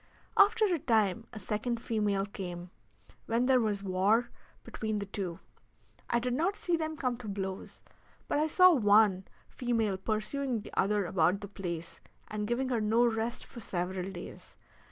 After 0.35 0.65
a 0.65 0.79
time 0.79 1.27
a 1.31 1.39
second 1.39 1.79
female 1.79 2.25
came, 2.25 2.71
when 3.27 3.45
there 3.45 3.59
was 3.59 3.83
war 3.83 4.31
between 4.63 4.97
the 4.97 5.05
two. 5.05 5.37
I 6.09 6.17
did 6.17 6.33
not 6.33 6.55
see 6.55 6.75
them 6.75 6.97
come 6.97 7.17
to 7.17 7.27
blows, 7.27 7.83
but 8.27 8.39
I 8.39 8.47
saw 8.47 8.73
one 8.73 9.25
female 9.47 9.97
pursuing 9.99 10.61
the 10.61 10.73
other 10.73 11.05
about 11.05 11.41
the 11.41 11.47
place, 11.47 11.99
and 12.29 12.47
giving 12.47 12.69
her 12.69 12.81
no 12.81 13.05
rest 13.05 13.45
for 13.45 13.59
several 13.59 14.11
days. 14.11 14.57